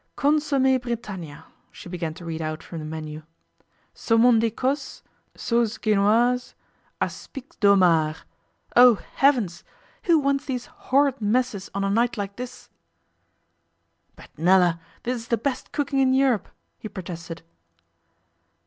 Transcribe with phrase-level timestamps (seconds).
[0.17, 3.21] 'Consommé Britannia,' she began to read out from the menu,
[3.93, 5.03] 'Saumon d'Ecosse,
[5.35, 6.55] Sauce Genoise,
[6.99, 8.17] Aspics de Homard.
[8.75, 9.63] Oh, heavens!
[10.05, 12.67] Who wants these horrid messes on a night like this?'
[14.15, 16.49] 'But, Nella, this is the best cooking in Europe,'
[16.79, 17.43] he protested.